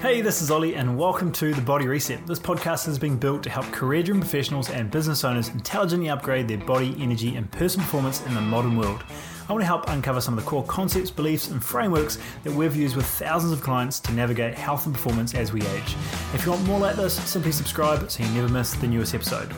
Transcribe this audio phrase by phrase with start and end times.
[0.00, 2.24] Hey, this is Olly, and welcome to The Body Reset.
[2.24, 6.46] This podcast has been built to help career driven professionals and business owners intelligently upgrade
[6.46, 9.02] their body, energy, and personal performance in the modern world.
[9.48, 12.76] I want to help uncover some of the core concepts, beliefs, and frameworks that we've
[12.76, 15.96] used with thousands of clients to navigate health and performance as we age.
[16.32, 19.52] If you want more like this, simply subscribe so you never miss the newest episode.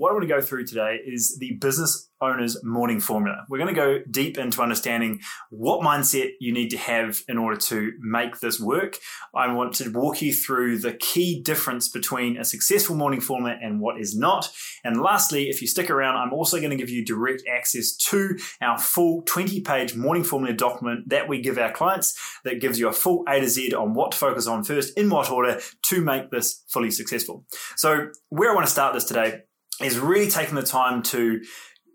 [0.00, 3.44] What I want to go through today is the business owner's morning formula.
[3.50, 7.58] We're going to go deep into understanding what mindset you need to have in order
[7.58, 8.96] to make this work.
[9.34, 13.78] I want to walk you through the key difference between a successful morning formula and
[13.78, 14.50] what is not.
[14.84, 18.38] And lastly, if you stick around, I'm also going to give you direct access to
[18.62, 22.88] our full 20 page morning formula document that we give our clients that gives you
[22.88, 26.00] a full A to Z on what to focus on first, in what order to
[26.00, 27.44] make this fully successful.
[27.76, 29.42] So where I want to start this today
[29.82, 31.40] is really taking the time to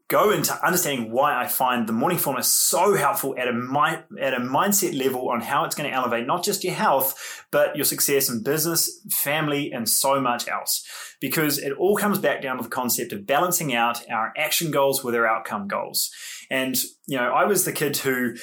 [0.07, 4.33] go into understanding why I find the morning formula so helpful at a mi- at
[4.33, 7.85] a mindset level on how it's going to elevate not just your health, but your
[7.85, 10.85] success in business, family, and so much else.
[11.19, 15.03] Because it all comes back down to the concept of balancing out our action goals
[15.03, 16.11] with our outcome goals.
[16.51, 16.75] And
[17.07, 18.35] you know, I was the kid who.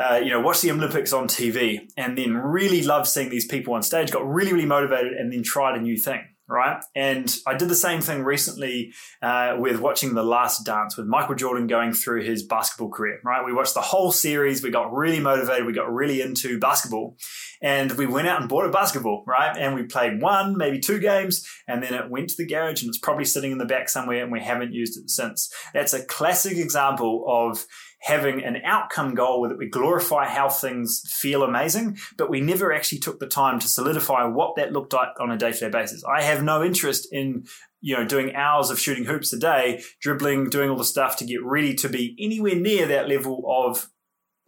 [0.00, 3.74] Uh, you know, watched the Olympics on TV and then really loved seeing these people
[3.74, 6.20] on stage, got really, really motivated and then tried a new thing
[6.50, 6.82] right?
[6.94, 11.36] And I did the same thing recently uh, with watching The Last Dance with Michael
[11.36, 13.44] Jordan going through his basketball career, right?
[13.44, 17.16] We watched the whole series, we got really motivated, we got really into basketball,
[17.62, 19.56] and we went out and bought a basketball, right?
[19.56, 22.88] And we played one, maybe two games, and then it went to the garage and
[22.88, 25.52] it's probably sitting in the back somewhere, and we haven't used it since.
[25.72, 27.64] That's a classic example of
[28.00, 32.98] having an outcome goal that we glorify how things feel amazing, but we never actually
[32.98, 36.02] took the time to solidify what that looked like on a day to day basis.
[36.04, 37.44] I have no interest in
[37.82, 41.24] you know, doing hours of shooting hoops a day, dribbling, doing all the stuff to
[41.24, 43.88] get ready to be anywhere near that level of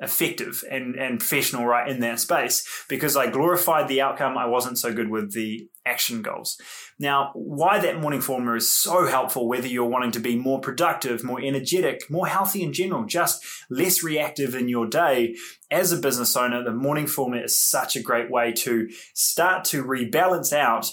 [0.02, 4.36] effective and, and professional right in that space because I glorified the outcome.
[4.36, 6.60] I wasn't so good with the action goals.
[6.98, 11.24] Now, why that morning formula is so helpful, whether you're wanting to be more productive,
[11.24, 15.36] more energetic, more healthy in general, just less reactive in your day.
[15.70, 19.84] As a business owner, the morning formula is such a great way to start to
[19.84, 20.90] rebalance out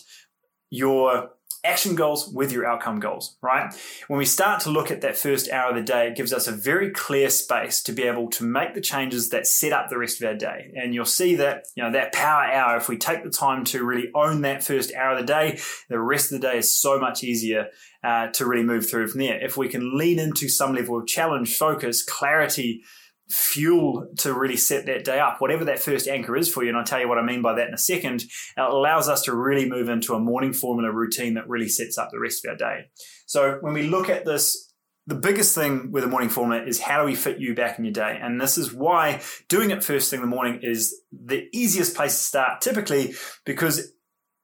[0.70, 1.32] your
[1.64, 3.74] action goals with your outcome goals, right?
[4.08, 6.48] When we start to look at that first hour of the day, it gives us
[6.48, 9.98] a very clear space to be able to make the changes that set up the
[9.98, 10.72] rest of our day.
[10.76, 13.84] And you'll see that, you know, that power hour, if we take the time to
[13.84, 15.60] really own that first hour of the day,
[15.90, 17.68] the rest of the day is so much easier
[18.04, 19.44] uh, to really move through from there.
[19.44, 22.84] If we can lean into some level of challenge, focus, clarity,
[23.30, 26.70] fuel to really set that day up, whatever that first anchor is for you.
[26.70, 28.22] And I'll tell you what I mean by that in a second.
[28.22, 32.10] It allows us to really move into a morning formula routine that really sets up
[32.12, 32.90] the rest of our day.
[33.28, 34.74] So when we look at this,
[35.06, 37.86] the biggest thing with a morning formula is how do we fit you back in
[37.86, 38.20] your day?
[38.22, 42.16] And this is why doing it first thing in the morning is the easiest place
[42.16, 43.16] to start typically
[43.46, 43.92] because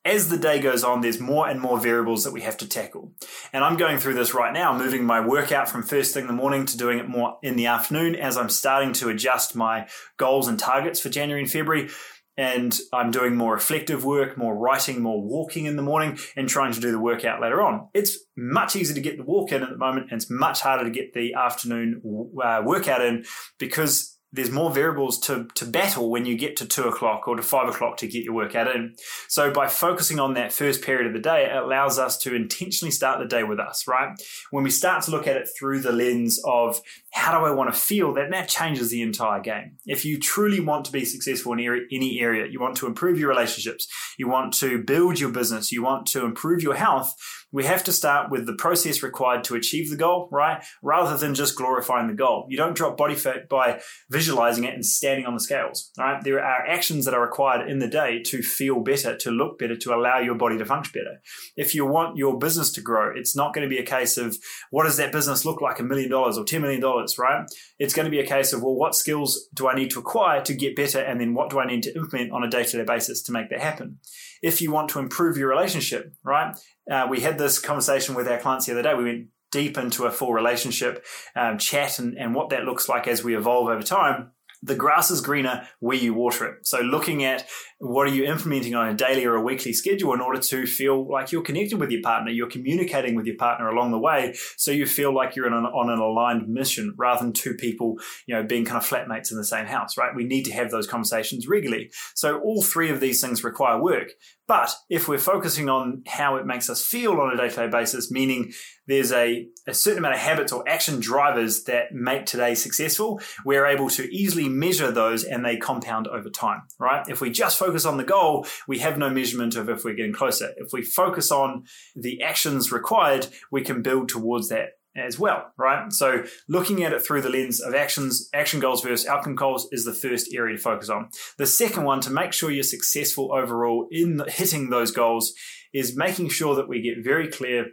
[0.06, 3.12] as the day goes on, there's more and more variables that we have to tackle.
[3.52, 6.34] And I'm going through this right now, moving my workout from first thing in the
[6.34, 10.48] morning to doing it more in the afternoon as I'm starting to adjust my goals
[10.48, 11.90] and targets for January and February.
[12.38, 16.74] And I'm doing more reflective work, more writing, more walking in the morning, and trying
[16.74, 17.88] to do the workout later on.
[17.94, 20.84] It's much easier to get the walk in at the moment, and it's much harder
[20.84, 22.02] to get the afternoon
[22.44, 23.24] uh, workout in
[23.58, 27.42] because there's more variables to, to battle when you get to two o'clock or to
[27.42, 28.96] five o'clock to get your workout in.
[29.30, 32.92] So by focusing on that first period of the day, it allows us to intentionally
[32.92, 34.10] start the day with us, right?
[34.52, 36.82] When we start to look at it through the lens of
[37.14, 39.78] how do I want to feel, then that changes the entire game.
[39.86, 43.30] If you truly want to be successful in any area, you want to improve your
[43.30, 47.16] relationships, you want to build your business, you want to improve your health,
[47.56, 50.62] we have to start with the process required to achieve the goal, right?
[50.84, 52.46] Rather than just glorifying the goal.
[52.50, 53.80] You don't drop body fat by
[54.12, 56.22] visualizing it and standing on the scales, right?
[56.22, 59.78] There are actions that are required in the day to feel better, to look better,
[59.78, 61.22] to allow your body to function better.
[61.56, 64.38] If you want your business to grow, it's not going to be a case of
[64.70, 66.82] what does that business look like a million dollars or $10 million,
[67.18, 67.50] right?
[67.80, 70.42] It's going to be a case of, well, what skills do I need to acquire
[70.42, 71.00] to get better?
[71.00, 73.32] And then what do I need to implement on a day to day basis to
[73.32, 74.00] make that happen?
[74.42, 76.54] If you want to improve your relationship, right?
[76.90, 78.94] Uh, we had this conversation with our clients the other day.
[78.94, 81.06] We went deep into a full relationship
[81.36, 84.32] um, chat and, and what that looks like as we evolve over time
[84.66, 86.68] the grass is greener where you water it.
[86.68, 87.48] So looking at
[87.86, 91.08] what are you implementing on a daily or a weekly schedule in order to feel
[91.08, 94.72] like you're connected with your partner, you're communicating with your partner along the way, so
[94.72, 98.44] you feel like you're an, on an aligned mission rather than two people, you know,
[98.44, 100.16] being kind of flatmates in the same house, right?
[100.16, 101.92] We need to have those conversations regularly.
[102.16, 104.10] So all three of these things require work,
[104.48, 107.68] But if we're focusing on how it makes us feel on a day to day
[107.68, 108.52] basis, meaning
[108.88, 113.66] there's a, a certain amount of habits or action drivers that make today successful, we're
[113.66, 117.04] able to easily measure those and they compound over time, right?
[117.10, 120.14] If we just focus on the goal, we have no measurement of if we're getting
[120.14, 120.52] closer.
[120.58, 121.64] If we focus on
[121.96, 125.92] the actions required, we can build towards that as well, right?
[125.92, 129.86] So looking at it through the lens of actions, action goals versus outcome goals is
[129.86, 131.10] the first area to focus on.
[131.38, 135.34] The second one to make sure you're successful overall in hitting those goals
[135.74, 137.66] is making sure that we get very clear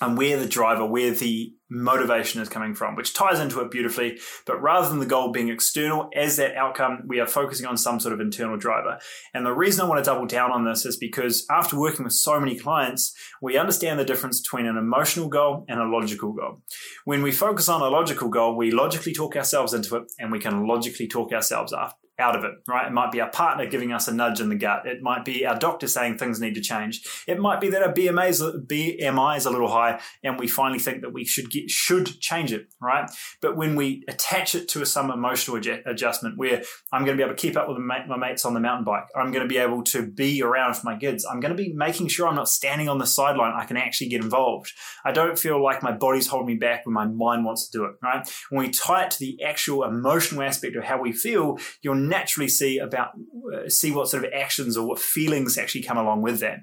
[0.00, 4.18] and where the driver, where the motivation is coming from, which ties into it beautifully.
[4.46, 7.98] But rather than the goal being external as that outcome, we are focusing on some
[7.98, 8.98] sort of internal driver.
[9.32, 12.12] And the reason I want to double down on this is because after working with
[12.12, 16.60] so many clients, we understand the difference between an emotional goal and a logical goal.
[17.04, 20.38] When we focus on a logical goal, we logically talk ourselves into it and we
[20.38, 21.72] can logically talk ourselves
[22.22, 22.86] out of it, right?
[22.86, 24.86] It might be our partner giving us a nudge in the gut.
[24.86, 27.02] It might be our doctor saying things need to change.
[27.26, 30.78] It might be that our BMI is, BMI is a little high and we finally
[30.78, 33.10] think that we should get, should change it, right?
[33.40, 37.36] But when we attach it to some emotional adjustment where I'm going to be able
[37.36, 39.82] to keep up with my mates on the mountain bike, I'm going to be able
[39.84, 42.88] to be around for my kids, I'm going to be making sure I'm not standing
[42.88, 43.52] on the sideline.
[43.54, 44.72] I can actually get involved.
[45.04, 47.84] I don't feel like my body's holding me back when my mind wants to do
[47.84, 48.28] it, right?
[48.50, 52.48] When we tie it to the actual emotional aspect of how we feel, you'll naturally
[52.48, 53.08] see about
[53.54, 56.58] uh, see what sort of actions or what feelings actually come along with that.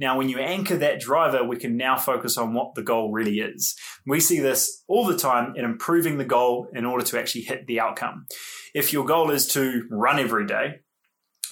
[0.00, 3.38] Now, when you anchor that driver, we can now focus on what the goal really
[3.38, 3.76] is.
[4.06, 7.66] We see this all the time in improving the goal in order to actually hit
[7.66, 8.26] the outcome.
[8.74, 10.80] If your goal is to run every day,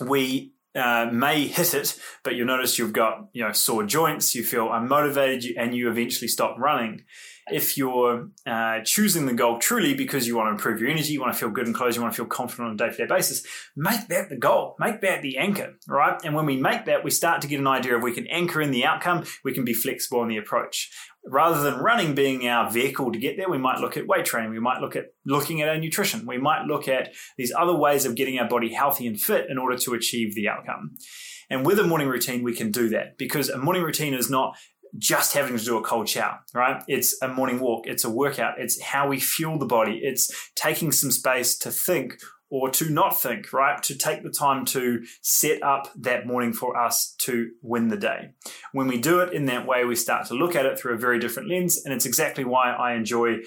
[0.01, 4.43] we uh, may hit it, but you'll notice you've got you know sore joints, you
[4.43, 7.03] feel unmotivated, and you eventually stop running
[7.51, 11.21] if you're uh, choosing the goal truly because you want to improve your energy, you
[11.21, 12.97] want to feel good and close, you want to feel confident on a day to
[12.97, 13.45] day basis,
[13.77, 14.77] make that the goal.
[14.79, 16.21] Make that the anchor, right?
[16.25, 18.61] And when we make that, we start to get an idea of we can anchor
[18.61, 20.91] in the outcome, we can be flexible in the approach.
[21.25, 24.51] Rather than running being our vehicle to get there, we might look at weight training.
[24.51, 26.27] We might look at looking at our nutrition.
[26.27, 29.57] We might look at these other ways of getting our body healthy and fit in
[29.57, 30.97] order to achieve the outcome.
[31.49, 34.57] And with a morning routine, we can do that because a morning routine is not
[34.99, 36.83] just having to do a cold shower, right?
[36.87, 40.93] It's a morning walk, it's a workout, it's how we fuel the body, it's taking
[40.93, 42.19] some space to think
[42.51, 43.83] or to not think, right?
[43.83, 48.35] To take the time to set up that morning for us to win the day.
[48.73, 50.99] When we do it in that way, we start to look at it through a
[50.99, 51.83] very different lens.
[51.83, 53.39] And it's exactly why I enjoy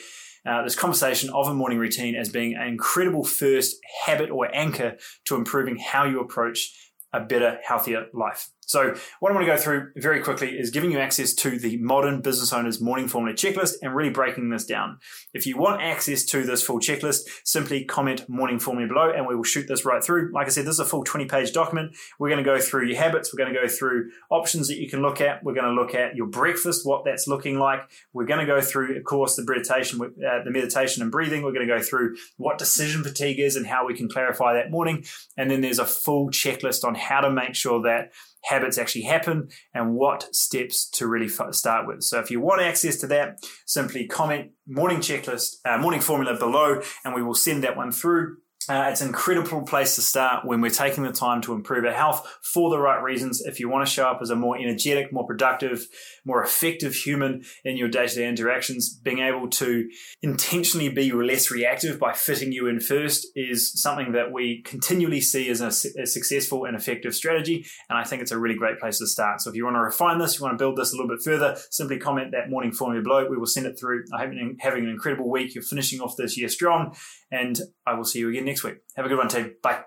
[0.44, 4.98] uh, this conversation of a morning routine as being an incredible first habit or anchor
[5.25, 6.71] to improving how you approach
[7.13, 8.50] a better, healthier life.
[8.65, 11.77] So, what I want to go through very quickly is giving you access to the
[11.77, 15.00] modern business owner's morning formula checklist and really breaking this down.
[15.33, 19.35] If you want access to this full checklist, simply comment morning formula below and we
[19.35, 20.31] will shoot this right through.
[20.33, 21.95] Like I said, this is a full 20 page document.
[22.19, 23.33] We're going to go through your habits.
[23.33, 25.44] We're going to go through options that you can look at.
[25.44, 27.81] We're going to look at your breakfast, what that's looking like.
[28.13, 31.44] We're going to go through, of course, the meditation, uh, the meditation and breathing.
[31.44, 34.71] We're going to go through what decision fatigue is and how we can clarify that
[34.71, 35.06] morning.
[35.38, 38.12] And then there's a full checklist on how to make sure that
[38.45, 42.03] habits actually happen and what steps to really start with.
[42.03, 46.81] So if you want access to that, simply comment morning checklist, uh, morning formula below,
[47.03, 48.38] and we will send that one through.
[48.67, 51.94] Uh, it's an incredible place to start when we're taking the time to improve our
[51.94, 53.41] health for the right reasons.
[53.41, 55.88] If you want to show up as a more energetic, more productive,
[56.25, 59.88] more effective human in your day to day interactions, being able to
[60.23, 65.47] intentionally be less reactive by fitting you in first is something that we continually see
[65.50, 65.67] as a,
[66.01, 67.65] a successful and effective strategy.
[67.89, 69.41] And I think it's a really great place to start.
[69.41, 71.22] So if you want to refine this, you want to build this a little bit
[71.24, 73.27] further, simply comment that morning formula below.
[73.29, 74.05] We will send it through.
[74.12, 75.53] I hope you're having an incredible week.
[75.53, 76.95] You're finishing off this year strong,
[77.31, 78.77] and I will see you again next week.
[78.95, 79.53] Have a good one, team.
[79.62, 79.83] Bye.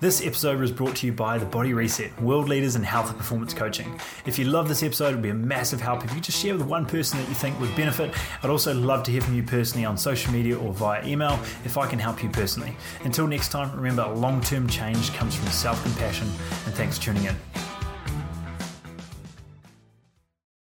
[0.00, 3.18] This episode was brought to you by The Body Reset, world leaders in health and
[3.18, 4.00] performance coaching.
[4.24, 6.56] If you love this episode, it would be a massive help if you just share
[6.56, 8.14] with one person that you think would benefit.
[8.42, 11.76] I'd also love to hear from you personally on social media or via email if
[11.76, 12.74] I can help you personally.
[13.04, 16.28] Until next time, remember long term change comes from self compassion,
[16.64, 17.36] and thanks for tuning in.